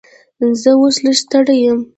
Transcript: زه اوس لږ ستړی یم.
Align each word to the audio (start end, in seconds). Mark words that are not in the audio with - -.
زه 0.61 0.71
اوس 0.79 0.95
لږ 1.03 1.15
ستړی 1.23 1.57
یم. 1.63 1.79